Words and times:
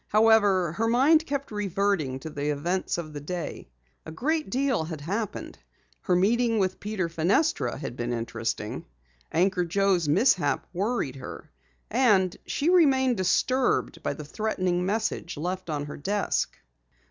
However, 0.07 0.71
her 0.71 0.87
mind 0.87 1.27
kept 1.27 1.51
reverting 1.51 2.19
to 2.21 2.31
the 2.31 2.49
events 2.49 2.97
of 2.97 3.13
the 3.13 3.19
day. 3.21 3.69
A 4.03 4.11
great 4.11 4.49
deal 4.49 4.85
had 4.85 5.01
happened. 5.01 5.59
Her 5.99 6.15
meeting 6.15 6.57
with 6.57 6.79
Peter 6.79 7.07
Fenestra 7.07 7.77
had 7.77 7.95
been 7.95 8.11
interesting. 8.11 8.87
Anchor 9.31 9.63
Joe's 9.63 10.09
mishap 10.09 10.65
worried 10.73 11.17
her, 11.17 11.51
and 11.91 12.35
she 12.47 12.71
remained 12.71 13.17
disturbed 13.17 14.01
by 14.01 14.15
the 14.15 14.25
threatening 14.25 14.87
message 14.87 15.37
left 15.37 15.69
on 15.69 15.85
her 15.85 15.97
desk. 15.97 16.57